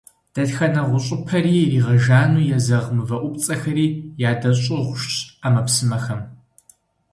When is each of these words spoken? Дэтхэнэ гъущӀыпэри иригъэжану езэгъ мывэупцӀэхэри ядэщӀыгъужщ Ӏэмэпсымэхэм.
Дэтхэнэ 0.33 0.81
гъущӀыпэри 0.87 1.53
иригъэжану 1.63 2.47
езэгъ 2.55 2.87
мывэупцӀэхэри 2.95 3.87
ядэщӀыгъужщ 4.29 5.13
Ӏэмэпсымэхэм. 5.39 6.21